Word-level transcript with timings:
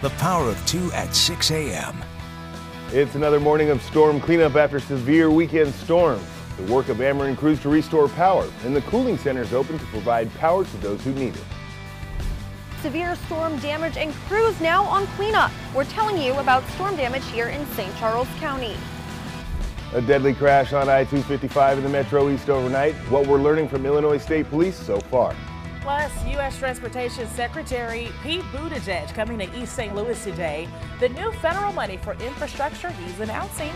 The 0.00 0.10
power 0.10 0.48
of 0.48 0.64
2 0.66 0.92
at 0.92 1.12
6 1.12 1.50
a.m. 1.50 2.04
It's 2.92 3.16
another 3.16 3.40
morning 3.40 3.70
of 3.70 3.82
storm 3.82 4.20
cleanup 4.20 4.54
after 4.54 4.78
severe 4.78 5.28
weekend 5.28 5.74
storms. 5.74 6.22
The 6.56 6.72
work 6.72 6.88
of 6.88 6.98
Ameren 6.98 7.36
crews 7.36 7.60
to 7.62 7.68
restore 7.68 8.08
power, 8.10 8.48
and 8.64 8.76
the 8.76 8.80
cooling 8.82 9.18
center 9.18 9.42
is 9.42 9.52
open 9.52 9.76
to 9.76 9.84
provide 9.86 10.32
power 10.34 10.64
to 10.64 10.76
those 10.76 11.02
who 11.02 11.12
need 11.14 11.34
it. 11.34 11.42
Severe 12.80 13.16
storm 13.26 13.58
damage 13.58 13.96
and 13.96 14.14
crews 14.28 14.60
now 14.60 14.84
on 14.84 15.04
cleanup. 15.16 15.50
We're 15.74 15.84
telling 15.86 16.22
you 16.22 16.32
about 16.34 16.64
storm 16.68 16.94
damage 16.94 17.24
here 17.32 17.48
in 17.48 17.66
St. 17.72 17.92
Charles 17.96 18.28
County. 18.38 18.76
A 19.94 20.00
deadly 20.00 20.32
crash 20.32 20.72
on 20.72 20.88
I 20.88 21.02
255 21.06 21.78
in 21.78 21.82
the 21.82 21.90
Metro 21.90 22.30
East 22.30 22.48
overnight. 22.48 22.94
What 23.10 23.26
we're 23.26 23.42
learning 23.42 23.68
from 23.68 23.84
Illinois 23.84 24.18
State 24.18 24.48
Police 24.48 24.76
so 24.76 25.00
far. 25.00 25.34
Plus, 25.80 26.12
U.S. 26.26 26.58
Transportation 26.58 27.26
Secretary 27.28 28.08
Pete 28.22 28.42
Buttigieg 28.52 29.12
coming 29.14 29.38
to 29.38 29.58
East 29.58 29.74
St. 29.74 29.94
Louis 29.94 30.22
today. 30.22 30.68
The 31.00 31.08
new 31.10 31.30
federal 31.32 31.72
money 31.72 31.96
for 31.96 32.14
infrastructure 32.14 32.90
he's 32.90 33.20
announcing. 33.20 33.70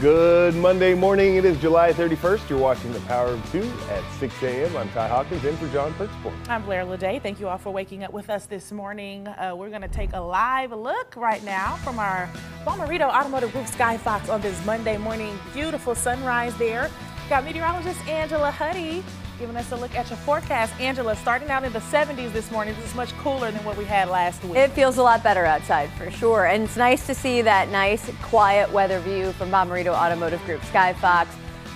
Good 0.00 0.54
Monday 0.56 0.92
morning. 0.92 1.36
It 1.36 1.44
is 1.44 1.56
July 1.58 1.92
31st. 1.92 2.50
You're 2.50 2.58
watching 2.58 2.92
The 2.92 3.00
Power 3.00 3.28
of 3.28 3.52
Two 3.52 3.72
at 3.90 4.02
6 4.18 4.42
a.m. 4.42 4.76
I'm 4.76 4.88
Ty 4.90 5.08
Hawkins 5.08 5.44
in 5.44 5.56
for 5.56 5.68
John 5.68 5.94
Pertzborn. 5.94 6.34
I'm 6.48 6.62
Blair 6.64 6.84
Lede. 6.84 7.22
Thank 7.22 7.38
you 7.38 7.48
all 7.48 7.58
for 7.58 7.70
waking 7.70 8.02
up 8.02 8.12
with 8.12 8.28
us 8.28 8.46
this 8.46 8.72
morning. 8.72 9.28
Uh, 9.28 9.54
we're 9.56 9.70
going 9.70 9.82
to 9.82 9.88
take 9.88 10.12
a 10.12 10.20
live 10.20 10.72
look 10.72 11.14
right 11.14 11.42
now 11.44 11.76
from 11.76 11.98
our 11.98 12.28
Bommarito 12.66 13.08
Automotive 13.08 13.52
Group 13.52 13.66
Skyfox 13.66 14.28
on 14.28 14.40
this 14.40 14.62
Monday 14.66 14.98
morning. 14.98 15.38
Beautiful 15.52 15.94
sunrise 15.94 16.56
there. 16.56 16.90
Got 17.28 17.44
meteorologist 17.44 18.06
Angela 18.08 18.50
Hutti 18.50 19.02
giving 19.44 19.56
us 19.58 19.72
a 19.72 19.76
look 19.76 19.94
at 19.94 20.08
your 20.08 20.16
forecast. 20.16 20.72
Angela, 20.80 21.14
starting 21.16 21.50
out 21.50 21.64
in 21.64 21.72
the 21.74 21.78
70s 21.78 22.32
this 22.32 22.50
morning, 22.50 22.74
this 22.76 22.86
is 22.86 22.94
much 22.94 23.12
cooler 23.18 23.50
than 23.50 23.62
what 23.62 23.76
we 23.76 23.84
had 23.84 24.08
last 24.08 24.42
week. 24.42 24.56
It 24.56 24.70
feels 24.70 24.96
a 24.96 25.02
lot 25.02 25.22
better 25.22 25.44
outside 25.44 25.90
for 25.98 26.10
sure. 26.10 26.46
And 26.46 26.62
it's 26.62 26.78
nice 26.78 27.06
to 27.06 27.14
see 27.14 27.42
that 27.42 27.68
nice, 27.68 28.10
quiet 28.22 28.72
weather 28.72 29.00
view 29.00 29.32
from 29.32 29.50
Bommarito 29.50 29.88
Automotive 29.88 30.42
Group 30.46 30.62
Skyfox. 30.62 31.26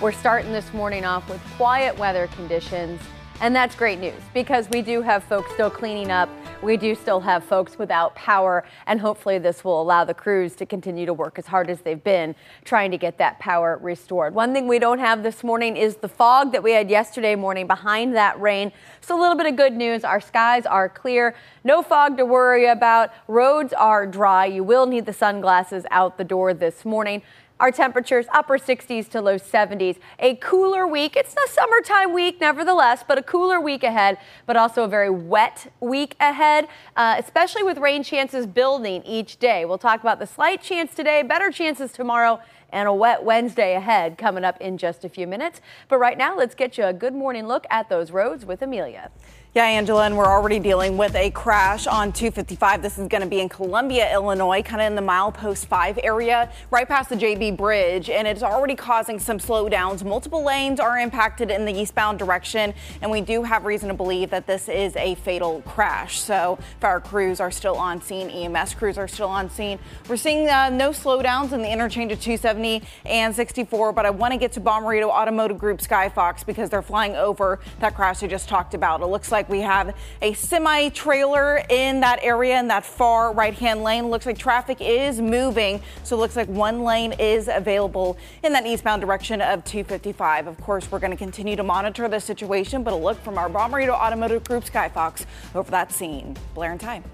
We're 0.01 0.11
starting 0.11 0.51
this 0.51 0.73
morning 0.73 1.05
off 1.05 1.29
with 1.29 1.39
quiet 1.57 1.95
weather 1.99 2.25
conditions. 2.29 2.99
And 3.39 3.55
that's 3.55 3.75
great 3.75 3.99
news 3.99 4.19
because 4.33 4.67
we 4.71 4.81
do 4.81 5.03
have 5.03 5.23
folks 5.23 5.53
still 5.53 5.69
cleaning 5.69 6.09
up. 6.09 6.27
We 6.61 6.75
do 6.75 6.93
still 6.93 7.21
have 7.21 7.45
folks 7.45 7.79
without 7.79 8.15
power, 8.15 8.65
and 8.85 8.99
hopefully, 8.99 9.39
this 9.39 9.63
will 9.63 9.81
allow 9.81 10.03
the 10.03 10.13
crews 10.13 10.57
to 10.57 10.65
continue 10.65 11.05
to 11.05 11.13
work 11.13 11.39
as 11.39 11.47
hard 11.47 11.69
as 11.69 11.79
they've 11.79 12.03
been 12.03 12.35
trying 12.65 12.91
to 12.91 12.97
get 12.97 13.17
that 13.19 13.39
power 13.39 13.79
restored. 13.81 14.35
One 14.35 14.51
thing 14.51 14.67
we 14.67 14.77
don't 14.77 14.99
have 14.99 15.23
this 15.23 15.41
morning 15.41 15.77
is 15.77 15.95
the 15.95 16.09
fog 16.09 16.51
that 16.51 16.61
we 16.61 16.73
had 16.73 16.89
yesterday 16.89 17.35
morning 17.35 17.65
behind 17.65 18.13
that 18.17 18.39
rain. 18.41 18.73
So, 18.99 19.17
a 19.17 19.21
little 19.21 19.37
bit 19.37 19.45
of 19.45 19.55
good 19.55 19.71
news 19.71 20.03
our 20.03 20.19
skies 20.19 20.65
are 20.65 20.89
clear, 20.89 21.33
no 21.63 21.81
fog 21.81 22.17
to 22.17 22.25
worry 22.25 22.65
about. 22.65 23.11
Roads 23.29 23.71
are 23.71 24.05
dry. 24.05 24.45
You 24.45 24.65
will 24.65 24.85
need 24.85 25.05
the 25.05 25.13
sunglasses 25.13 25.85
out 25.91 26.17
the 26.17 26.25
door 26.25 26.53
this 26.53 26.83
morning. 26.83 27.21
Our 27.59 27.71
temperatures 27.71 28.25
upper 28.31 28.57
60s 28.57 29.09
to 29.09 29.21
low 29.21 29.35
70s. 29.35 29.97
A 30.19 30.35
cooler 30.35 30.87
week. 30.87 31.17
It's 31.17 31.33
a 31.33 31.51
summertime 31.51 32.13
week, 32.13 32.39
nevertheless, 32.39 33.03
but 33.05 33.17
a 33.17 33.21
cooler 33.21 33.59
week 33.59 33.83
ahead, 33.83 34.17
but 34.45 34.55
also 34.55 34.85
a 34.85 34.87
very 34.87 35.09
wet 35.09 35.69
week 35.81 36.15
ahead, 36.21 36.69
uh, 36.95 37.17
especially 37.19 37.63
with 37.63 37.77
rain 37.77 38.01
chances 38.01 38.47
building 38.47 39.03
each 39.03 39.39
day. 39.39 39.65
We'll 39.65 39.77
talk 39.77 39.99
about 39.99 40.19
the 40.19 40.25
slight 40.25 40.61
chance 40.61 40.95
today, 40.95 41.21
better 41.21 41.51
chances 41.51 41.91
tomorrow, 41.91 42.39
and 42.69 42.87
a 42.87 42.93
wet 42.93 43.25
Wednesday 43.25 43.75
ahead 43.75 44.17
coming 44.17 44.45
up 44.45 44.61
in 44.61 44.77
just 44.77 45.03
a 45.03 45.09
few 45.09 45.27
minutes. 45.27 45.59
But 45.89 45.97
right 45.97 46.17
now, 46.17 46.37
let's 46.37 46.55
get 46.55 46.77
you 46.77 46.85
a 46.85 46.93
good 46.93 47.13
morning 47.13 47.45
look 47.45 47.65
at 47.69 47.89
those 47.89 48.09
roads 48.11 48.45
with 48.45 48.61
Amelia. 48.61 49.11
Yeah, 49.55 49.63
Angela, 49.63 50.05
and 50.05 50.15
we're 50.15 50.27
already 50.27 50.59
dealing 50.59 50.95
with 50.95 51.15
a 51.15 51.31
crash 51.31 51.87
on 51.87 52.11
255. 52.11 52.83
This 52.83 52.99
is 52.99 53.07
going 53.07 53.23
to 53.23 53.27
be 53.27 53.39
in 53.39 53.49
Columbia, 53.49 54.13
Illinois, 54.13 54.61
kind 54.61 54.79
of 54.79 54.85
in 54.85 54.93
the 54.93 55.01
milepost 55.01 55.65
5 55.65 55.97
area, 56.03 56.51
right 56.69 56.87
past 56.87 57.09
the 57.09 57.15
JB 57.15 57.57
Bridge, 57.57 58.11
and 58.11 58.27
it's 58.27 58.43
already 58.43 58.75
causing 58.75 59.17
some 59.17 59.39
slowdowns. 59.39 60.03
Multiple 60.03 60.43
lanes 60.43 60.79
are 60.79 60.99
impacted 60.99 61.49
in 61.49 61.65
the 61.65 61.73
eastbound 61.73 62.19
direction, 62.19 62.75
and 63.01 63.09
we 63.09 63.21
do 63.21 63.41
have 63.41 63.65
reason 63.65 63.87
to 63.87 63.95
believe 63.95 64.29
that 64.29 64.45
this 64.45 64.69
is 64.69 64.95
a 64.97 65.15
fatal 65.15 65.63
crash. 65.65 66.19
So, 66.19 66.59
fire 66.79 66.99
crews 66.99 67.39
are 67.39 67.49
still 67.49 67.75
on 67.75 68.03
scene, 68.03 68.29
EMS 68.29 68.75
crews 68.75 68.99
are 68.99 69.07
still 69.07 69.29
on 69.29 69.49
scene. 69.49 69.79
We're 70.07 70.17
seeing 70.17 70.47
uh, 70.47 70.69
no 70.69 70.91
slowdowns 70.91 71.53
in 71.53 71.63
the 71.63 71.71
interchange 71.71 72.11
of 72.11 72.21
270 72.21 72.83
and 73.03 73.35
64, 73.35 73.93
but 73.93 74.05
I 74.05 74.11
want 74.11 74.31
to 74.31 74.37
get 74.37 74.51
to 74.51 74.61
Bommarito 74.61 75.09
Automotive 75.09 75.57
Group 75.57 75.79
Skyfox 75.79 76.45
because 76.45 76.69
they're 76.69 76.83
flying 76.83 77.15
over 77.15 77.59
that 77.79 77.95
crash 77.95 78.21
I 78.21 78.27
just 78.27 78.47
talked 78.47 78.75
about. 78.75 79.01
It 79.01 79.07
looks 79.07 79.31
like 79.31 79.38
like 79.39 79.47
we 79.47 79.61
have 79.61 79.95
a 80.21 80.33
semi 80.33 80.89
trailer 80.89 81.63
in 81.69 82.01
that 82.01 82.19
area 82.21 82.59
in 82.59 82.67
that 82.67 82.85
far 82.85 83.31
right 83.31 83.53
hand 83.53 83.83
lane. 83.83 84.09
Looks 84.09 84.25
like 84.25 84.37
traffic 84.37 84.79
is 84.81 85.21
moving. 85.21 85.81
So 86.03 86.17
it 86.17 86.19
looks 86.19 86.35
like 86.35 86.49
one 86.49 86.83
lane 86.83 87.13
is 87.13 87.47
available 87.47 88.17
in 88.43 88.51
that 88.51 88.65
eastbound 88.65 89.01
direction 89.01 89.39
of 89.39 89.63
255. 89.63 90.47
Of 90.47 90.59
course, 90.59 90.91
we're 90.91 90.99
going 90.99 91.11
to 91.11 91.17
continue 91.17 91.55
to 91.55 91.63
monitor 91.63 92.09
the 92.09 92.19
situation, 92.19 92.83
but 92.83 92.91
a 92.91 92.97
look 92.97 93.17
from 93.23 93.37
our 93.37 93.49
Bommarito 93.49 93.91
Automotive 93.91 94.43
Group 94.43 94.65
Skyfox 94.65 95.25
over 95.55 95.71
that 95.71 95.93
scene. 95.93 96.35
Blair 96.53 96.71
and 96.71 96.81
Time. 96.81 97.05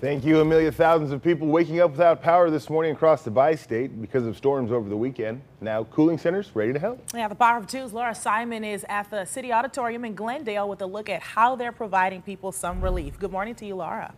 Thank 0.00 0.24
you, 0.24 0.40
Amelia. 0.40 0.70
Thousands 0.70 1.10
of 1.10 1.24
people 1.24 1.48
waking 1.48 1.80
up 1.80 1.90
without 1.90 2.22
power 2.22 2.50
this 2.50 2.70
morning 2.70 2.92
across 2.92 3.24
the 3.24 3.32
bi-state 3.32 4.00
because 4.00 4.26
of 4.26 4.36
storms 4.36 4.70
over 4.70 4.88
the 4.88 4.96
weekend. 4.96 5.42
Now, 5.60 5.82
cooling 5.82 6.18
centers 6.18 6.52
ready 6.54 6.72
to 6.72 6.78
help. 6.78 7.02
Yeah, 7.12 7.26
the 7.26 7.34
Power 7.34 7.58
of 7.58 7.66
Two's 7.66 7.92
Laura 7.92 8.14
Simon 8.14 8.62
is 8.62 8.86
at 8.88 9.10
the 9.10 9.24
City 9.24 9.52
Auditorium 9.52 10.04
in 10.04 10.14
Glendale 10.14 10.68
with 10.68 10.80
a 10.82 10.86
look 10.86 11.08
at 11.08 11.20
how 11.20 11.56
they're 11.56 11.72
providing 11.72 12.22
people 12.22 12.52
some 12.52 12.80
relief. 12.80 13.18
Good 13.18 13.32
morning 13.32 13.56
to 13.56 13.66
you, 13.66 13.74
Laura. 13.74 14.14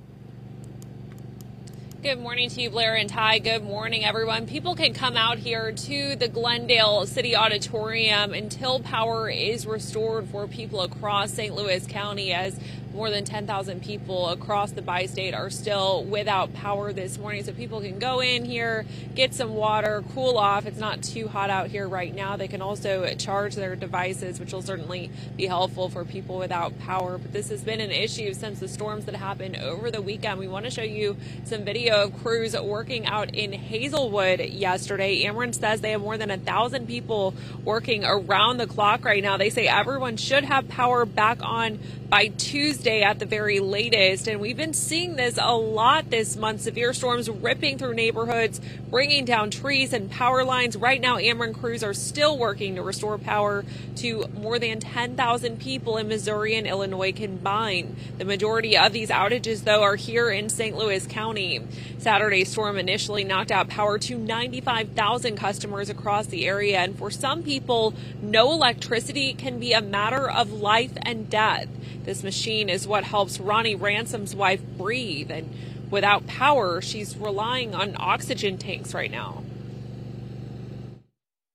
Good 2.03 2.21
morning 2.21 2.51
to 2.51 2.61
you, 2.61 2.69
Blair 2.69 2.97
and 2.97 3.09
Ty. 3.09 3.39
Good 3.39 3.63
morning, 3.63 4.05
everyone. 4.05 4.47
People 4.47 4.75
can 4.75 4.93
come 4.93 5.17
out 5.17 5.39
here 5.39 5.73
to 5.73 6.17
the 6.17 6.29
Glendale 6.29 7.07
City 7.07 7.35
Auditorium 7.35 8.35
until 8.35 8.81
power 8.81 9.31
is 9.31 9.67
restored 9.67 10.29
for 10.29 10.47
people 10.47 10.83
across 10.83 11.33
St. 11.33 11.55
Louis 11.55 11.87
County 11.87 12.35
as 12.35 12.59
more 12.93 13.11
than 13.11 13.25
10,000 13.25 13.83
people 13.83 14.29
across 14.29 14.73
the 14.73 14.83
bi 14.83 15.07
state 15.07 15.35
are 15.35 15.51
still 15.51 16.05
without 16.05 16.53
power 16.55 16.93
this 16.93 17.19
morning. 17.19 17.45
So 17.45 17.53
people 17.53 17.81
can 17.81 17.99
go 17.99 18.21
in 18.21 18.45
here, 18.45 18.85
get 19.15 19.33
some 19.33 19.55
water, 19.55 20.03
cool 20.15 20.37
off. 20.37 20.67
It's 20.67 20.79
not 20.79 21.03
too 21.03 21.29
hot 21.29 21.51
out 21.51 21.69
here 21.69 21.89
right 21.89 22.15
now. 22.15 22.37
They 22.37 22.49
can 22.49 22.63
also 22.63 23.15
charge 23.15 23.55
their 23.55 23.77
devices, 23.77 24.41
which 24.41 24.53
will 24.53 24.63
certainly 24.63 25.11
be 25.37 25.47
helpful 25.47 25.89
for 25.89 26.05
people 26.05 26.39
without 26.39 26.79
power. 26.81 27.17
But 27.19 27.33
this 27.33 27.49
has 27.51 27.63
been 27.63 27.81
an 27.81 27.91
issue 27.91 28.35
since 28.35 28.61
the 28.61 28.69
storms 28.69 29.05
that 29.05 29.15
happened 29.15 29.57
over 29.57 29.91
the 29.91 30.03
weekend. 30.03 30.39
We 30.39 30.49
want 30.49 30.65
to 30.65 30.71
show 30.71 30.83
you 30.83 31.17
some 31.45 31.65
video 31.65 32.05
of 32.05 32.23
crews 32.23 32.59
working 32.59 33.07
out 33.07 33.35
in 33.35 33.53
Hazelwood 33.53 34.41
yesterday. 34.41 35.25
Ameren 35.25 35.55
says 35.55 35.81
they 35.81 35.93
have 35.93 36.01
more 36.01 36.19
than 36.19 36.31
a 36.31 36.39
thousand 36.39 36.87
people 36.87 37.35
working 37.65 38.05
around 38.05 38.57
the 38.57 38.67
clock 38.67 39.05
right 39.05 39.23
now. 39.23 39.37
They 39.37 39.51
say 39.51 39.69
everyone 39.69 40.17
should 40.17 40.45
have 40.45 40.69
power 40.69 41.05
back 41.05 41.39
on 41.43 41.79
by 42.09 42.27
Tuesday 42.27 42.80
at 42.87 43.19
the 43.19 43.27
very 43.27 43.61
latest. 43.61 44.27
And 44.29 44.41
we've 44.41 44.57
been 44.57 44.75
seeing 44.75 45.17
this 45.17 45.39
a 45.41 45.55
lot 45.55 46.11
this 46.11 46.37
month. 46.37 46.63
Severe 46.63 46.93
storms 46.93 47.29
ripping 47.29 47.79
through 47.79 47.95
neighborhoods, 47.95 48.61
bringing 48.91 49.25
down 49.25 49.51
trees 49.51 49.93
and 49.93 50.11
power 50.11 50.45
lines. 50.45 50.77
Right 50.77 51.01
now, 51.01 51.17
Ameren 51.17 51.59
crews 51.59 51.83
are 51.83 51.95
still 51.95 52.39
working 52.39 52.77
to 52.77 52.83
restore 52.83 53.19
power 53.19 53.65
to 53.97 54.27
more 54.35 54.59
than 54.59 54.81
10,000 54.81 55.61
people 55.61 55.97
in 55.97 56.09
Missouri 56.09 56.57
and 56.57 56.67
Illinois 56.67 57.13
combined. 57.13 57.97
The 58.19 58.25
majority 58.25 58.77
of 58.77 58.93
these 58.93 59.11
outages, 59.11 59.65
though, 59.65 59.83
are 59.83 59.97
here 59.97 60.31
in 60.31 60.49
St. 60.49 60.77
Louis 60.77 61.07
County. 61.07 61.61
Saturday's 61.99 62.51
storm 62.51 62.79
initially 62.79 63.25
knocked 63.25 63.51
out 63.51 63.69
power 63.69 63.99
to 63.99 64.17
95,000 64.17 65.37
customers 65.37 65.91
across 65.91 66.27
the 66.27 66.47
area. 66.47 66.79
And 66.79 66.97
for 66.97 67.11
some 67.11 67.43
people, 67.43 67.95
no 68.23 68.53
electricity 68.53 69.35
can 69.35 69.59
be 69.59 69.73
a 69.73 69.83
matter 69.83 70.29
of 70.29 70.53
life 70.53 70.93
and 71.03 71.29
death. 71.29 71.69
This 72.05 72.23
machine 72.23 72.69
is 72.69 72.87
what 72.87 73.05
helps 73.05 73.39
Ronnie 73.39 73.75
Ransom's 73.75 74.35
wife 74.35 74.63
breathe. 74.77 75.31
And 75.31 75.53
without 75.91 76.27
power, 76.27 76.81
she's 76.81 77.17
relying 77.17 77.75
on 77.75 77.97
oxygen 77.99 78.59
tanks 78.59 78.95
right 78.95 79.11
now. 79.11 79.43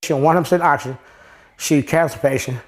She 0.03 0.13
on 0.13 0.21
100% 0.21 0.61
oxygen. 0.61 0.97
She's 1.57 1.83
a 1.83 1.87
cancer 1.87 2.19
patient. 2.19 2.59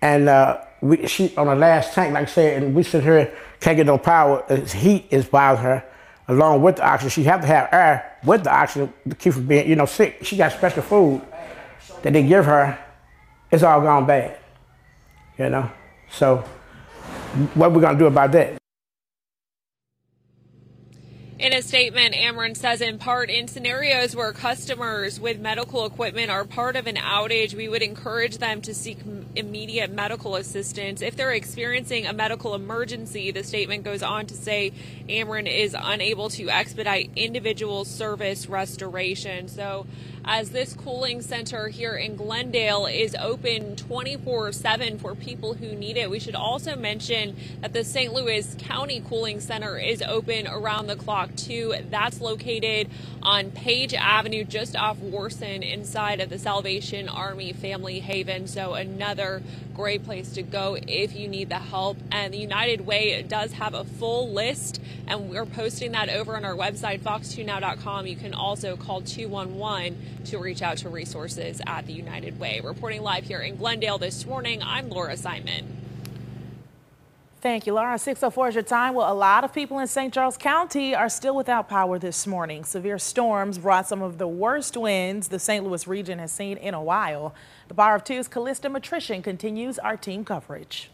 And 0.00 0.28
uh, 0.28 0.60
we, 0.80 1.06
she 1.06 1.34
on 1.36 1.46
the 1.48 1.56
last 1.56 1.94
tank, 1.94 2.14
like 2.14 2.28
I 2.28 2.30
said, 2.30 2.62
and 2.62 2.74
we 2.74 2.82
sit 2.82 3.02
here, 3.02 3.32
can't 3.60 3.76
get 3.76 3.86
no 3.86 3.98
power. 3.98 4.44
The 4.48 4.60
heat 4.60 5.06
is 5.10 5.26
bothering 5.26 5.64
her. 5.64 5.84
along 6.28 6.62
with 6.62 6.76
the 6.76 6.86
oxygen. 6.86 7.10
She 7.10 7.24
have 7.24 7.40
to 7.40 7.46
have 7.46 7.68
air 7.72 8.18
with 8.24 8.44
the 8.44 8.54
oxygen 8.54 8.92
to 9.08 9.14
keep 9.16 9.32
from 9.32 9.46
being, 9.46 9.68
you 9.68 9.76
know, 9.76 9.86
sick. 9.86 10.18
She 10.22 10.36
got 10.36 10.52
special 10.52 10.82
food 10.82 11.22
that 12.02 12.12
they 12.12 12.22
give 12.22 12.44
her. 12.44 12.78
It's 13.50 13.62
all 13.62 13.80
gone 13.80 14.06
bad, 14.06 14.38
you 15.38 15.48
know. 15.48 15.70
So, 16.10 16.44
what 17.54 17.66
are 17.66 17.70
we 17.70 17.80
gonna 17.80 17.98
do 17.98 18.06
about 18.06 18.32
that? 18.32 18.58
In 21.38 21.52
a 21.52 21.62
statement, 21.62 22.16
Ameren 22.16 22.56
says 22.56 22.80
in 22.80 22.98
part, 22.98 23.30
in 23.30 23.46
scenarios 23.46 24.16
where 24.16 24.32
customers 24.32 25.20
with 25.20 25.38
medical 25.38 25.86
equipment 25.86 26.30
are 26.32 26.44
part 26.44 26.74
of 26.74 26.88
an 26.88 26.96
outage, 26.96 27.54
we 27.54 27.68
would 27.68 27.80
encourage 27.80 28.38
them 28.38 28.60
to 28.62 28.74
seek 28.74 28.98
immediate 29.36 29.92
medical 29.92 30.34
assistance. 30.34 31.00
If 31.00 31.14
they're 31.14 31.30
experiencing 31.30 32.06
a 32.06 32.12
medical 32.12 32.56
emergency, 32.56 33.30
the 33.30 33.44
statement 33.44 33.84
goes 33.84 34.02
on 34.02 34.26
to 34.26 34.34
say 34.34 34.72
Ameren 35.08 35.46
is 35.46 35.76
unable 35.78 36.28
to 36.30 36.50
expedite 36.50 37.12
individual 37.14 37.84
service 37.84 38.48
restoration. 38.48 39.46
So 39.46 39.86
as 40.28 40.50
this 40.50 40.74
cooling 40.74 41.22
center 41.22 41.68
here 41.68 41.94
in 41.94 42.14
Glendale 42.14 42.84
is 42.84 43.16
open 43.18 43.74
24 43.76 44.52
7 44.52 44.98
for 44.98 45.14
people 45.14 45.54
who 45.54 45.74
need 45.74 45.96
it. 45.96 46.10
We 46.10 46.20
should 46.20 46.34
also 46.34 46.76
mention 46.76 47.34
that 47.62 47.72
the 47.72 47.82
St. 47.82 48.12
Louis 48.12 48.54
County 48.58 49.00
Cooling 49.00 49.40
Center 49.40 49.78
is 49.78 50.02
open 50.02 50.46
around 50.46 50.86
the 50.86 50.96
clock 50.96 51.34
too. 51.34 51.74
That's 51.88 52.20
located 52.20 52.90
on 53.22 53.50
Page 53.52 53.94
Avenue, 53.94 54.44
just 54.44 54.76
off 54.76 54.98
Warson, 54.98 55.62
inside 55.62 56.20
of 56.20 56.28
the 56.28 56.38
Salvation 56.38 57.08
Army 57.08 57.54
Family 57.54 58.00
Haven. 58.00 58.46
So 58.46 58.74
another 58.74 59.42
great 59.74 60.04
place 60.04 60.32
to 60.32 60.42
go 60.42 60.76
if 60.86 61.14
you 61.14 61.28
need 61.28 61.48
the 61.48 61.54
help. 61.54 61.96
And 62.12 62.34
the 62.34 62.38
United 62.38 62.84
Way 62.84 63.22
does 63.22 63.52
have 63.52 63.72
a 63.72 63.84
full 63.84 64.30
list, 64.30 64.82
and 65.06 65.30
we're 65.30 65.46
posting 65.46 65.92
that 65.92 66.10
over 66.10 66.36
on 66.36 66.44
our 66.44 66.54
website, 66.54 67.00
fox2now.com. 67.00 68.06
You 68.06 68.16
can 68.16 68.34
also 68.34 68.76
call 68.76 69.00
211 69.00 69.96
to 70.26 70.38
reach 70.38 70.62
out 70.62 70.78
to 70.78 70.88
resources 70.88 71.60
at 71.66 71.86
the 71.86 71.92
United 71.92 72.38
Way. 72.38 72.60
Reporting 72.62 73.02
live 73.02 73.24
here 73.24 73.40
in 73.40 73.56
Glendale 73.56 73.98
this 73.98 74.26
morning, 74.26 74.62
I'm 74.62 74.88
Laura 74.88 75.16
Simon. 75.16 75.78
Thank 77.40 77.68
you, 77.68 77.74
Laura. 77.74 77.96
604 77.96 78.48
is 78.48 78.54
your 78.56 78.64
time. 78.64 78.94
Well, 78.94 79.12
a 79.12 79.14
lot 79.14 79.44
of 79.44 79.52
people 79.52 79.78
in 79.78 79.86
St. 79.86 80.12
Charles 80.12 80.36
County 80.36 80.92
are 80.92 81.08
still 81.08 81.36
without 81.36 81.68
power 81.68 81.96
this 81.96 82.26
morning. 82.26 82.64
Severe 82.64 82.98
storms 82.98 83.58
brought 83.58 83.86
some 83.86 84.02
of 84.02 84.18
the 84.18 84.26
worst 84.26 84.76
winds 84.76 85.28
the 85.28 85.38
St. 85.38 85.64
Louis 85.64 85.86
region 85.86 86.18
has 86.18 86.32
seen 86.32 86.56
in 86.56 86.74
a 86.74 86.82
while. 86.82 87.32
The 87.68 87.74
Power 87.74 87.94
of 87.94 88.02
Two's 88.02 88.26
Callista 88.26 88.68
Matrician 88.68 89.22
continues 89.22 89.78
our 89.78 89.96
team 89.96 90.24
coverage. 90.24 90.90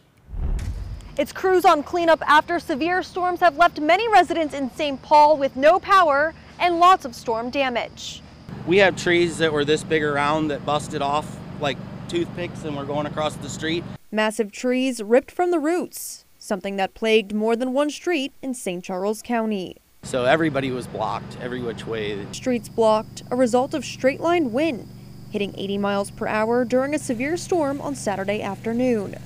It's 1.17 1.32
crews 1.32 1.65
on 1.65 1.82
cleanup 1.85 2.20
after 2.29 2.59
severe 2.59 3.03
storms 3.05 3.38
have 3.38 3.56
left 3.56 3.81
many 3.81 4.06
residents 4.09 4.53
in 4.53 4.70
St. 4.73 5.00
Paul 5.00 5.38
with 5.38 5.55
no 5.55 5.79
power 5.79 6.35
and 6.59 6.79
lots 6.79 7.05
of 7.05 7.15
storm 7.15 7.50
damage. 7.50 8.20
We 8.66 8.78
have 8.78 8.96
trees 8.96 9.37
that 9.38 9.52
were 9.52 9.66
this 9.66 9.84
big 9.84 10.02
around 10.02 10.49
that 10.49 10.64
busted 10.64 11.02
off 11.02 11.38
like 11.61 11.76
toothpicks 12.08 12.64
and 12.64 12.75
were 12.75 12.87
going 12.87 13.05
across 13.05 13.37
the 13.37 13.50
street. 13.50 13.84
Massive 14.11 14.52
trees 14.52 15.02
ripped 15.02 15.31
from 15.31 15.50
the 15.50 15.58
roots, 15.58 16.25
something 16.38 16.76
that 16.76 16.94
plagued 16.94 17.34
more 17.34 17.56
than 17.56 17.75
one 17.75 17.90
street 17.90 18.32
in 18.40 18.55
St. 18.55 18.82
Charles 18.82 19.20
County. 19.20 19.76
So 20.02 20.25
everybody 20.25 20.70
was 20.70 20.87
blocked 20.87 21.37
every 21.43 21.61
which 21.61 21.87
way. 21.87 22.26
Streets 22.32 22.70
blocked, 22.70 23.22
a 23.31 23.37
result 23.37 23.75
of 23.75 23.84
straight 23.84 24.20
line 24.20 24.50
wind, 24.50 24.88
hitting 25.31 25.55
80 25.58 25.76
miles 25.76 26.10
per 26.10 26.26
hour 26.26 26.64
during 26.64 26.94
a 26.94 26.99
severe 26.99 27.37
storm 27.37 27.82
on 27.82 27.94
Saturday 27.94 28.40
afternoon. 28.40 29.17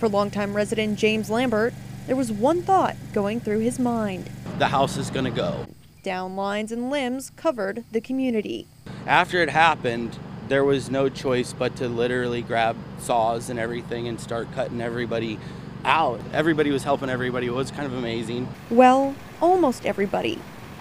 For 0.00 0.08
longtime 0.08 0.52
resident 0.52 0.98
James 0.98 1.30
Lambert, 1.30 1.72
there 2.06 2.16
was 2.16 2.30
one 2.30 2.60
thought 2.60 2.96
going 3.14 3.40
through 3.40 3.60
his 3.60 3.78
mind. 3.78 4.28
The 4.58 4.68
house 4.68 4.98
is 4.98 5.08
going 5.08 5.24
to 5.24 5.30
go. 5.30 5.64
Down 6.02 6.36
lines 6.36 6.72
and 6.72 6.90
limbs 6.90 7.30
covered 7.36 7.84
the 7.92 8.00
community. 8.02 8.66
After 9.06 9.42
it 9.42 9.50
happened, 9.50 10.16
there 10.48 10.64
was 10.64 10.90
no 10.90 11.08
choice 11.08 11.52
but 11.52 11.74
to 11.76 11.88
literally 11.88 12.40
grab 12.40 12.76
saws 12.98 13.50
and 13.50 13.58
everything 13.58 14.06
and 14.06 14.20
start 14.20 14.52
cutting 14.52 14.80
everybody 14.80 15.40
out. 15.84 16.20
Everybody 16.32 16.70
was 16.70 16.84
helping 16.84 17.10
everybody. 17.10 17.48
It 17.48 17.52
was 17.52 17.72
kind 17.72 17.86
of 17.86 17.94
amazing. 17.94 18.46
Well, 18.70 19.16
almost 19.40 19.84
everybody. 19.84 20.38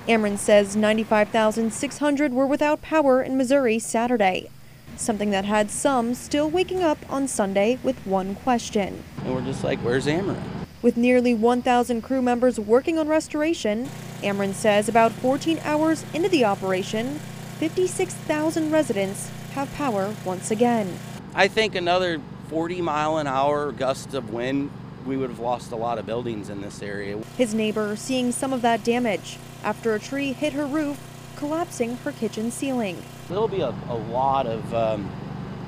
Ameren 0.07 0.37
says 0.37 0.75
95,600 0.75 2.33
were 2.33 2.45
without 2.45 2.83
power 2.83 3.23
in 3.23 3.37
Missouri 3.37 3.79
Saturday, 3.79 4.49
something 4.95 5.31
that 5.31 5.45
had 5.45 5.71
some 5.71 6.13
still 6.13 6.49
waking 6.49 6.83
up 6.83 6.99
on 7.09 7.27
Sunday 7.27 7.79
with 7.81 8.05
one 8.05 8.35
question. 8.35 9.03
And 9.23 9.33
we're 9.33 9.41
just 9.41 9.63
like, 9.63 9.79
where's 9.79 10.05
Ameren? 10.05 10.41
With 10.83 10.95
nearly 10.97 11.33
1,000 11.33 12.01
crew 12.01 12.21
members 12.21 12.59
working 12.59 12.99
on 12.99 13.07
restoration, 13.07 13.89
Ameren 14.21 14.53
says 14.53 14.87
about 14.87 15.11
14 15.11 15.59
hours 15.63 16.05
into 16.13 16.29
the 16.29 16.45
operation, 16.45 17.19
56,000 17.61 18.71
residents 18.71 19.29
have 19.51 19.71
power 19.75 20.15
once 20.25 20.49
again. 20.49 20.97
I 21.35 21.47
think 21.47 21.75
another 21.75 22.19
40 22.49 22.81
mile 22.81 23.17
an 23.17 23.27
hour 23.27 23.71
gust 23.71 24.15
of 24.15 24.33
wind, 24.33 24.71
we 25.05 25.15
would 25.15 25.29
have 25.29 25.37
lost 25.37 25.71
a 25.71 25.75
lot 25.75 25.99
of 25.99 26.07
buildings 26.07 26.49
in 26.49 26.61
this 26.61 26.81
area. 26.81 27.19
His 27.37 27.53
neighbor 27.53 27.95
seeing 27.95 28.31
some 28.31 28.51
of 28.51 28.63
that 28.63 28.83
damage 28.83 29.37
after 29.63 29.93
a 29.93 29.99
tree 29.99 30.33
hit 30.33 30.53
her 30.53 30.65
roof, 30.65 30.99
collapsing 31.35 31.97
her 31.97 32.11
kitchen 32.11 32.49
ceiling. 32.49 32.97
There'll 33.29 33.47
be 33.47 33.61
a, 33.61 33.75
a 33.89 33.99
lot 34.09 34.47
of 34.47 34.73
um, 34.73 35.07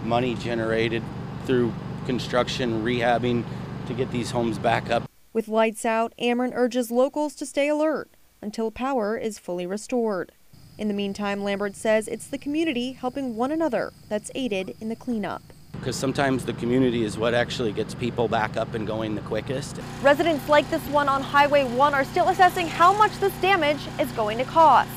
money 0.04 0.34
generated 0.34 1.04
through 1.46 1.72
construction, 2.07 2.84
rehabbing, 2.84 3.44
to 3.86 3.94
get 3.94 4.10
these 4.10 4.31
homes 4.31 4.57
back 4.57 4.89
up. 4.89 5.07
With 5.31 5.48
lights 5.48 5.86
out, 5.86 6.12
Ameren 6.19 6.54
urges 6.56 6.89
locals 6.89 7.36
to 7.36 7.46
stay 7.46 7.68
alert 7.68 8.10
until 8.42 8.72
power 8.72 9.16
is 9.16 9.38
fully 9.38 9.68
restored. 9.68 10.31
In 10.75 10.88
the 10.88 10.94
meantime, 10.94 11.44
Lambert 11.44 11.75
says 11.75 12.08
it's 12.08 12.25
the 12.25 12.38
community 12.40 12.94
helping 12.94 13.36
one 13.36 13.52
another 13.52 13.94
that's 14.10 14.31
aided 14.34 14.75
in 14.81 14.90
the 14.90 14.96
cleanup. 14.96 15.44
Because 15.74 15.96
sometimes 15.96 16.46
the 16.46 16.54
community 16.54 17.04
is 17.04 17.16
what 17.16 17.36
actually 17.36 17.72
gets 17.74 17.94
people 17.94 18.28
back 18.28 18.58
up 18.58 18.74
and 18.74 18.88
going 18.88 19.14
the 19.14 19.22
quickest. 19.22 19.80
Residents 20.02 20.50
like 20.50 20.68
this 20.72 20.81
one 20.88 21.08
on 21.08 21.22
Highway 21.22 21.66
1 21.66 21.94
are 21.94 22.04
still 22.04 22.30
assessing 22.30 22.68
how 22.68 22.92
much 22.92 23.12
this 23.20 23.34
damage 23.40 23.81
is 24.00 24.12
going 24.14 24.40
to 24.40 24.46
cost. 24.46 24.90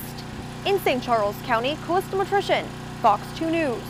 In 0.64 0.78
St. 0.80 1.02
Charles 1.02 1.36
County, 1.44 1.76
Callista 1.86 2.16
Matrician, 2.16 2.64
Fox 3.02 3.22
2 3.36 3.50
News. 3.50 3.82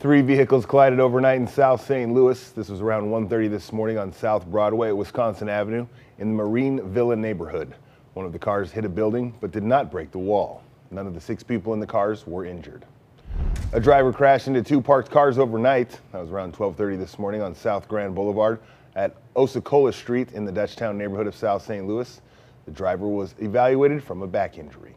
Three 0.00 0.22
vehicles 0.22 0.66
collided 0.66 0.98
overnight 0.98 1.40
in 1.40 1.46
South 1.46 1.84
St. 1.84 2.12
Louis. 2.12 2.50
This 2.50 2.68
was 2.68 2.80
around 2.80 3.04
1.30 3.04 3.48
this 3.50 3.72
morning 3.72 3.96
on 3.96 4.12
South 4.12 4.44
Broadway 4.46 4.88
at 4.88 4.96
Wisconsin 4.96 5.48
Avenue 5.48 5.86
in 6.18 6.28
the 6.28 6.34
Marine 6.34 6.80
Villa 6.90 7.14
neighborhood. 7.14 7.74
One 8.18 8.26
of 8.26 8.32
the 8.32 8.38
cars 8.40 8.72
hit 8.72 8.84
a 8.84 8.88
building 8.88 9.32
but 9.40 9.52
did 9.52 9.62
not 9.62 9.92
break 9.92 10.10
the 10.10 10.18
wall. 10.18 10.64
None 10.90 11.06
of 11.06 11.14
the 11.14 11.20
six 11.20 11.44
people 11.44 11.72
in 11.72 11.78
the 11.78 11.86
cars 11.86 12.26
were 12.26 12.44
injured. 12.44 12.84
A 13.72 13.78
driver 13.78 14.12
crashed 14.12 14.48
into 14.48 14.60
two 14.60 14.80
parked 14.80 15.08
cars 15.08 15.38
overnight. 15.38 16.00
That 16.10 16.22
was 16.22 16.32
around 16.32 16.52
12:30 16.52 16.96
this 16.96 17.16
morning 17.16 17.42
on 17.42 17.54
South 17.54 17.86
Grand 17.86 18.16
Boulevard 18.16 18.58
at 18.96 19.14
Osceola 19.36 19.92
Street 19.92 20.32
in 20.32 20.44
the 20.44 20.50
Dutchtown 20.50 20.96
neighborhood 20.96 21.28
of 21.28 21.36
South 21.36 21.62
St. 21.62 21.86
Louis. 21.86 22.20
The 22.64 22.72
driver 22.72 23.06
was 23.06 23.36
evaluated 23.38 24.02
from 24.02 24.22
a 24.22 24.26
back 24.26 24.58
injury. 24.58 24.96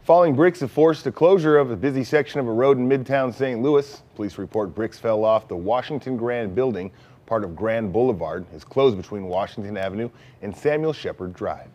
Falling 0.00 0.34
bricks 0.34 0.60
have 0.60 0.70
forced 0.70 1.04
the 1.04 1.12
closure 1.12 1.58
of 1.58 1.70
a 1.70 1.76
busy 1.76 2.02
section 2.02 2.40
of 2.40 2.48
a 2.48 2.52
road 2.52 2.78
in 2.78 2.88
Midtown 2.88 3.34
St. 3.34 3.60
Louis. 3.60 4.02
Police 4.14 4.38
report 4.38 4.74
bricks 4.74 4.98
fell 4.98 5.22
off 5.22 5.48
the 5.48 5.54
Washington 5.54 6.16
Grand 6.16 6.54
building. 6.54 6.92
Part 7.26 7.44
of 7.44 7.54
Grand 7.54 7.92
Boulevard 7.92 8.46
is 8.54 8.64
closed 8.64 8.96
between 8.96 9.24
Washington 9.24 9.76
Avenue 9.76 10.08
and 10.40 10.56
Samuel 10.56 10.94
Shepard 10.94 11.34
Drive. 11.34 11.68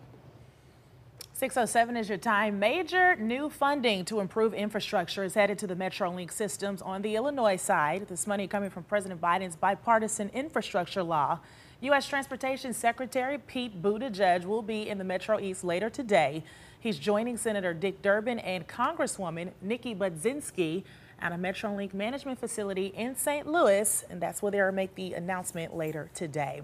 607 1.38 1.98
is 1.98 2.08
your 2.08 2.18
time. 2.18 2.60
Major 2.60 3.18
new 3.18 3.50
funding 3.50 4.06
to 4.06 4.22
improve 4.22 4.54
infrastructure 4.54 5.22
is 5.22 5.34
headed 5.34 5.60
to 5.60 5.68
the 5.68 5.76
Metrolink 5.76 6.32
systems 6.32 6.82
on 6.82 7.02
the 7.02 7.18
Illinois 7.18 7.58
side. 7.58 8.08
This 8.08 8.26
money 8.26 8.48
coming 8.48 8.70
from 8.70 8.84
President 8.84 9.20
Biden's 9.20 9.58
bipartisan 9.58 10.30
infrastructure 10.30 11.04
law. 11.04 11.40
U.S. 11.82 12.08
Transportation 12.08 12.72
Secretary 12.72 13.38
Pete 13.38 13.82
Buttigieg 13.82 14.46
will 14.46 14.62
be 14.62 14.88
in 14.88 14.98
the 14.98 15.04
Metro 15.04 15.38
East 15.38 15.66
later 15.66 15.90
today. 15.90 16.42
He's 16.80 16.98
joining 16.98 17.36
Senator 17.36 17.74
Dick 17.74 18.02
Durbin 18.02 18.40
and 18.40 18.66
Congresswoman 18.66 19.52
Nikki 19.62 19.94
Budzinski 19.94 20.86
at 21.20 21.34
a 21.34 21.36
Metrolink 21.36 21.94
management 21.94 22.40
facility 22.40 22.94
in 22.96 23.14
St. 23.14 23.46
Louis, 23.46 24.06
and 24.10 24.22
that's 24.22 24.42
where 24.42 24.54
they'll 24.54 24.72
make 24.72 24.96
the 24.96 25.12
announcement 25.12 25.76
later 25.76 26.10
today. 26.14 26.62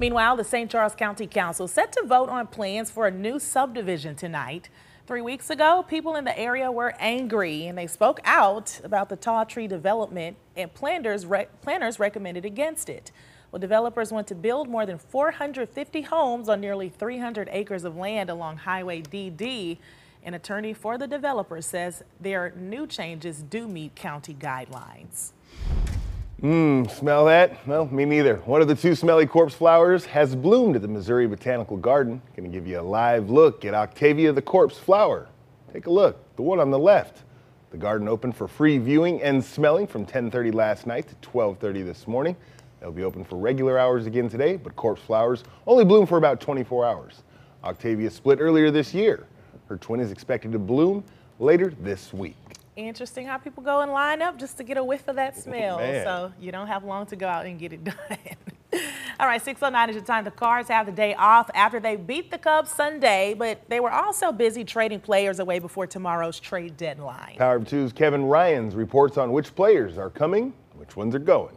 Meanwhile, 0.00 0.36
the 0.36 0.44
St. 0.44 0.70
Charles 0.70 0.94
County 0.94 1.26
Council 1.26 1.66
set 1.66 1.90
to 1.92 2.04
vote 2.04 2.28
on 2.28 2.46
plans 2.46 2.88
for 2.88 3.08
a 3.08 3.10
new 3.10 3.40
subdivision 3.40 4.14
tonight. 4.14 4.68
Three 5.08 5.20
weeks 5.20 5.50
ago, 5.50 5.84
people 5.88 6.14
in 6.14 6.24
the 6.24 6.38
area 6.38 6.70
were 6.70 6.94
angry 7.00 7.66
and 7.66 7.76
they 7.76 7.88
spoke 7.88 8.20
out 8.24 8.80
about 8.84 9.08
the 9.08 9.16
tall 9.16 9.44
tree 9.44 9.66
development 9.66 10.36
and 10.54 10.72
planners, 10.72 11.26
planners 11.62 11.98
recommended 11.98 12.44
against 12.44 12.88
it. 12.88 13.10
Well, 13.50 13.58
developers 13.58 14.12
want 14.12 14.28
to 14.28 14.36
build 14.36 14.68
more 14.68 14.86
than 14.86 14.98
450 14.98 16.02
homes 16.02 16.48
on 16.48 16.60
nearly 16.60 16.90
300 16.90 17.48
acres 17.50 17.82
of 17.82 17.96
land 17.96 18.30
along 18.30 18.58
Highway 18.58 19.02
DD. 19.02 19.78
An 20.22 20.34
attorney 20.34 20.74
for 20.74 20.96
the 20.96 21.08
developer 21.08 21.60
says 21.60 22.04
their 22.20 22.52
new 22.56 22.86
changes 22.86 23.42
do 23.42 23.66
meet 23.66 23.96
county 23.96 24.34
guidelines. 24.34 25.32
Mmm, 26.42 26.88
smell 26.88 27.24
that? 27.24 27.66
Well, 27.66 27.86
me 27.86 28.04
neither. 28.04 28.36
One 28.44 28.62
of 28.62 28.68
the 28.68 28.76
two 28.76 28.94
smelly 28.94 29.26
corpse 29.26 29.54
flowers 29.54 30.04
has 30.04 30.36
bloomed 30.36 30.76
at 30.76 30.82
the 30.82 30.86
Missouri 30.86 31.26
Botanical 31.26 31.76
Garden. 31.76 32.22
Gonna 32.36 32.48
give 32.48 32.64
you 32.64 32.78
a 32.78 32.80
live 32.80 33.28
look 33.28 33.64
at 33.64 33.74
Octavia 33.74 34.32
the 34.32 34.40
corpse 34.40 34.78
flower. 34.78 35.26
Take 35.72 35.86
a 35.86 35.90
look, 35.90 36.16
the 36.36 36.42
one 36.42 36.60
on 36.60 36.70
the 36.70 36.78
left. 36.78 37.24
The 37.72 37.76
garden 37.76 38.06
opened 38.06 38.36
for 38.36 38.46
free 38.46 38.78
viewing 38.78 39.20
and 39.20 39.44
smelling 39.44 39.88
from 39.88 40.06
10:30 40.06 40.52
last 40.52 40.86
night 40.86 41.08
to 41.08 41.16
12:30 41.28 41.82
this 41.82 42.06
morning. 42.06 42.36
They'll 42.78 42.92
be 42.92 43.02
open 43.02 43.24
for 43.24 43.34
regular 43.34 43.76
hours 43.76 44.06
again 44.06 44.28
today, 44.28 44.58
but 44.58 44.76
corpse 44.76 45.02
flowers 45.02 45.42
only 45.66 45.84
bloom 45.84 46.06
for 46.06 46.18
about 46.18 46.40
24 46.40 46.84
hours. 46.84 47.24
Octavia 47.64 48.10
split 48.10 48.38
earlier 48.40 48.70
this 48.70 48.94
year. 48.94 49.26
Her 49.68 49.76
twin 49.76 49.98
is 49.98 50.12
expected 50.12 50.52
to 50.52 50.60
bloom 50.60 51.02
later 51.40 51.72
this 51.80 52.14
week. 52.14 52.36
Interesting 52.78 53.26
how 53.26 53.38
people 53.38 53.64
go 53.64 53.80
and 53.80 53.90
line 53.90 54.22
up 54.22 54.38
just 54.38 54.56
to 54.58 54.62
get 54.62 54.76
a 54.76 54.84
whiff 54.84 55.08
of 55.08 55.16
that 55.16 55.36
smell. 55.36 55.78
Man. 55.78 56.04
so 56.04 56.32
you 56.40 56.52
don't 56.52 56.68
have 56.68 56.84
long 56.84 57.06
to 57.06 57.16
go 57.16 57.26
out 57.26 57.44
and 57.44 57.58
get 57.58 57.72
it 57.72 57.82
done. 57.84 57.94
All 59.18 59.26
right, 59.26 59.42
609 59.42 59.90
is 59.90 59.96
your 59.96 60.04
time. 60.04 60.24
The 60.24 60.30
Cards 60.30 60.68
have 60.68 60.86
the 60.86 60.92
day 60.92 61.14
off 61.14 61.50
after 61.54 61.80
they 61.80 61.96
beat 61.96 62.30
the 62.30 62.38
Cubs 62.38 62.70
Sunday, 62.70 63.34
but 63.36 63.68
they 63.68 63.80
were 63.80 63.90
also 63.90 64.30
busy 64.30 64.62
trading 64.62 65.00
players 65.00 65.40
away 65.40 65.58
before 65.58 65.88
tomorrow's 65.88 66.38
trade 66.38 66.76
deadline. 66.76 67.34
Power 67.36 67.56
of 67.56 67.66
Two's 67.66 67.92
Kevin 67.92 68.24
Ryans 68.26 68.76
reports 68.76 69.18
on 69.18 69.32
which 69.32 69.56
players 69.56 69.98
are 69.98 70.10
coming, 70.10 70.52
which 70.74 70.94
ones 70.96 71.16
are 71.16 71.18
going. 71.20 71.56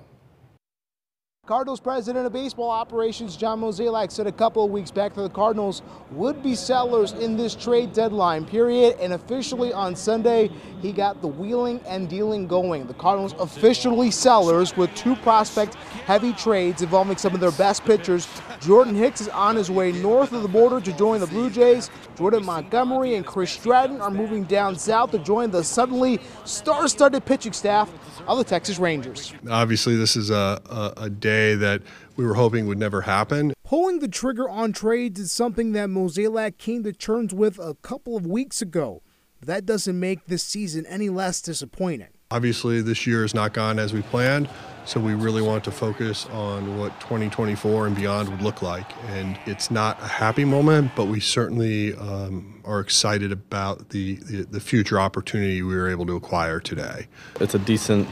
Cardinals 1.47 1.79
president 1.79 2.25
of 2.25 2.31
baseball 2.31 2.69
operations 2.69 3.35
John 3.35 3.59
Mozeliak 3.59 4.11
said 4.11 4.27
a 4.27 4.31
couple 4.31 4.63
of 4.63 4.69
weeks 4.69 4.91
back 4.91 5.15
that 5.15 5.21
the 5.23 5.29
Cardinals 5.29 5.81
would 6.11 6.43
be 6.43 6.53
sellers 6.53 7.13
in 7.13 7.35
this 7.35 7.55
trade 7.55 7.93
deadline 7.93 8.45
period, 8.45 8.95
and 9.01 9.11
officially 9.11 9.73
on 9.73 9.95
Sunday 9.95 10.51
he 10.83 10.91
got 10.91 11.19
the 11.21 11.27
wheeling 11.27 11.81
and 11.87 12.07
dealing 12.07 12.45
going. 12.45 12.85
The 12.85 12.93
Cardinals 12.93 13.33
officially 13.39 14.11
sellers 14.11 14.77
with 14.77 14.93
two 14.93 15.15
prospect 15.17 15.73
heavy 16.05 16.31
trades 16.33 16.83
involving 16.83 17.17
some 17.17 17.33
of 17.33 17.39
their 17.39 17.51
best 17.51 17.83
pitchers. 17.85 18.27
Jordan 18.59 18.93
Hicks 18.93 19.21
is 19.21 19.27
on 19.29 19.55
his 19.55 19.71
way 19.71 19.91
north 19.91 20.33
of 20.33 20.43
the 20.43 20.47
border 20.47 20.79
to 20.79 20.93
join 20.95 21.19
the 21.19 21.27
Blue 21.27 21.49
Jays. 21.49 21.89
Jordan 22.15 22.45
Montgomery 22.45 23.15
and 23.15 23.25
Chris 23.25 23.51
Stratton 23.51 23.99
are 23.99 24.11
moving 24.11 24.43
down 24.43 24.75
south 24.75 25.09
to 25.09 25.17
join 25.17 25.49
the 25.49 25.63
suddenly 25.63 26.19
star-studded 26.45 27.25
pitching 27.25 27.53
staff 27.53 27.91
of 28.27 28.37
the 28.37 28.43
Texas 28.43 28.77
Rangers. 28.77 29.33
Obviously, 29.49 29.95
this 29.95 30.15
is 30.15 30.29
a, 30.29 30.61
a, 30.69 31.05
a 31.05 31.09
day 31.09 31.30
that 31.55 31.81
we 32.15 32.25
were 32.25 32.35
hoping 32.35 32.67
would 32.67 32.79
never 32.79 33.01
happen. 33.01 33.53
Pulling 33.63 33.99
the 33.99 34.07
trigger 34.07 34.49
on 34.49 34.73
trades 34.73 35.19
is 35.19 35.31
something 35.31 35.71
that 35.73 35.89
Mozeliak 35.89 36.57
came 36.57 36.83
to 36.83 36.93
terms 36.93 37.33
with 37.33 37.57
a 37.57 37.75
couple 37.81 38.17
of 38.17 38.25
weeks 38.25 38.61
ago. 38.61 39.01
But 39.39 39.47
that 39.47 39.65
doesn't 39.65 39.99
make 39.99 40.25
this 40.27 40.43
season 40.43 40.85
any 40.85 41.09
less 41.09 41.41
disappointing. 41.41 42.09
Obviously, 42.29 42.81
this 42.81 43.05
year 43.05 43.23
has 43.23 43.33
not 43.33 43.53
gone 43.53 43.77
as 43.77 43.91
we 43.91 44.01
planned, 44.03 44.47
so 44.85 44.99
we 44.99 45.15
really 45.15 45.41
want 45.41 45.63
to 45.65 45.71
focus 45.71 46.27
on 46.27 46.77
what 46.77 46.97
2024 47.01 47.87
and 47.87 47.95
beyond 47.95 48.29
would 48.29 48.41
look 48.41 48.61
like. 48.61 48.85
And 49.07 49.37
it's 49.45 49.69
not 49.69 49.99
a 50.01 50.07
happy 50.07 50.45
moment, 50.45 50.91
but 50.95 51.05
we 51.05 51.19
certainly 51.19 51.93
um, 51.95 52.61
are 52.63 52.79
excited 52.79 53.31
about 53.31 53.89
the, 53.89 54.15
the, 54.15 54.43
the 54.43 54.59
future 54.61 54.99
opportunity 54.99 55.61
we 55.61 55.75
were 55.75 55.89
able 55.89 56.05
to 56.05 56.15
acquire 56.15 56.59
today. 56.61 57.07
It's 57.41 57.55
a 57.55 57.59
decent 57.59 58.07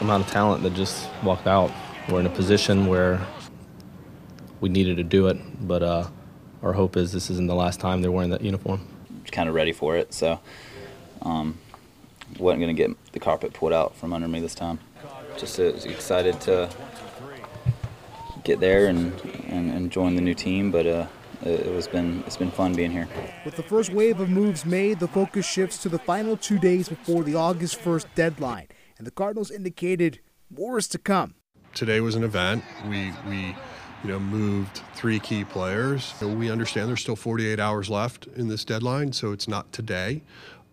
amount 0.00 0.24
of 0.24 0.30
talent 0.30 0.62
that 0.62 0.74
just 0.74 1.08
walked 1.22 1.46
out. 1.46 1.70
We're 2.08 2.20
in 2.20 2.26
a 2.26 2.30
position 2.30 2.86
where 2.86 3.26
we 4.60 4.68
needed 4.68 4.96
to 4.98 5.02
do 5.02 5.26
it, 5.26 5.38
but 5.66 5.82
uh, 5.82 6.06
our 6.62 6.72
hope 6.72 6.96
is 6.96 7.10
this 7.10 7.30
isn't 7.30 7.48
the 7.48 7.54
last 7.54 7.80
time 7.80 8.00
they're 8.00 8.12
wearing 8.12 8.30
that 8.30 8.42
uniform. 8.42 8.86
kind 9.32 9.48
of 9.48 9.56
ready 9.56 9.72
for 9.72 9.96
it, 9.96 10.14
so 10.14 10.38
um, 11.22 11.58
wasn't 12.38 12.60
going 12.60 12.74
to 12.74 12.80
get 12.80 13.12
the 13.12 13.18
carpet 13.18 13.52
pulled 13.52 13.72
out 13.72 13.96
from 13.96 14.12
under 14.12 14.28
me 14.28 14.38
this 14.38 14.54
time. 14.54 14.78
Just 15.36 15.58
uh, 15.58 15.64
excited 15.64 16.40
to 16.42 16.70
get 18.44 18.60
there 18.60 18.86
and, 18.86 19.12
and, 19.48 19.72
and 19.72 19.90
join 19.90 20.14
the 20.14 20.22
new 20.22 20.34
team, 20.34 20.70
but 20.70 20.86
uh, 20.86 21.06
it, 21.42 21.66
it 21.66 21.74
was 21.74 21.88
been 21.88 22.22
it's 22.24 22.36
been 22.36 22.52
fun 22.52 22.72
being 22.72 22.92
here. 22.92 23.08
With 23.44 23.56
the 23.56 23.64
first 23.64 23.92
wave 23.92 24.20
of 24.20 24.28
moves 24.28 24.64
made, 24.64 25.00
the 25.00 25.08
focus 25.08 25.44
shifts 25.44 25.78
to 25.78 25.88
the 25.88 25.98
final 25.98 26.36
two 26.36 26.60
days 26.60 26.88
before 26.88 27.24
the 27.24 27.34
August 27.34 27.80
1st 27.80 28.06
deadline, 28.14 28.68
and 28.96 29.06
the 29.06 29.10
Cardinals 29.10 29.50
indicated 29.50 30.20
more 30.50 30.78
is 30.78 30.86
to 30.88 30.98
come. 30.98 31.34
Today 31.76 32.00
was 32.00 32.14
an 32.14 32.24
event. 32.24 32.64
We, 32.88 33.12
we 33.28 33.54
you 34.02 34.08
know, 34.08 34.18
moved 34.18 34.80
three 34.94 35.20
key 35.20 35.44
players. 35.44 36.14
We 36.22 36.50
understand 36.50 36.88
there's 36.88 37.02
still 37.02 37.16
48 37.16 37.60
hours 37.60 37.90
left 37.90 38.26
in 38.28 38.48
this 38.48 38.64
deadline, 38.64 39.12
so 39.12 39.30
it's 39.32 39.46
not 39.46 39.70
today. 39.74 40.22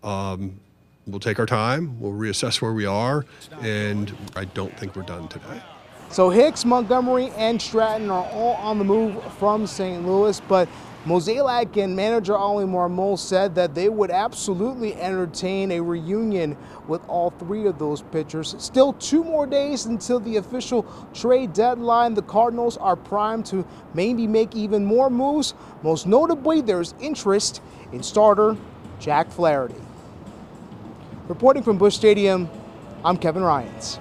Um, 0.02 0.62
we'll 1.06 1.20
take 1.20 1.40
our 1.40 1.46
time, 1.46 2.00
we'll 2.00 2.14
reassess 2.14 2.62
where 2.62 2.72
we 2.72 2.86
are, 2.86 3.26
and 3.60 4.16
I 4.38 4.46
don't 4.46 4.80
think 4.80 4.96
we're 4.96 5.02
done 5.02 5.28
today. 5.28 5.62
So 6.10 6.30
Hicks, 6.30 6.64
Montgomery, 6.64 7.32
and 7.36 7.62
Stratton 7.62 8.10
are 8.10 8.26
all 8.28 8.54
on 8.54 8.78
the 8.78 8.86
move 8.86 9.22
from 9.34 9.68
St. 9.68 10.08
Louis, 10.08 10.40
but 10.48 10.70
Mozeliak 11.06 11.76
and 11.84 11.98
manager 11.98 12.38
Oli 12.38 12.64
Marmol 12.64 13.20
said 13.20 13.56
that 13.56 13.76
they 13.76 13.90
would 13.90 14.10
absolutely 14.10 14.96
entertain 14.96 15.72
a 15.72 15.82
reunion 15.82 16.56
with 16.88 17.06
all 17.10 17.32
three 17.32 17.68
of 17.68 17.78
those 17.78 18.02
pitchers. 18.04 18.56
Still 18.58 18.94
two 18.94 19.22
more 19.22 19.46
days 19.46 19.86
until 19.86 20.22
the 20.22 20.38
official 20.38 20.86
trade 21.14 21.52
deadline. 21.52 22.14
The 22.14 22.22
Cardinals 22.22 22.78
are 22.78 22.96
primed 22.96 23.46
to 23.48 23.68
maybe 23.94 24.28
make 24.28 24.56
even 24.56 24.86
more 24.86 25.10
moves. 25.10 25.54
Most 25.82 26.08
notably, 26.08 26.62
there's 26.62 26.96
interest 27.02 27.62
in 27.92 28.02
starter 28.02 28.56
Jack 29.02 29.30
Flaherty. 29.30 29.76
Reporting 31.28 31.64
from 31.64 31.78
Busch 31.78 31.96
Stadium, 31.96 32.50
I'm 33.04 33.18
Kevin 33.18 33.44
Ryans. 33.44 34.00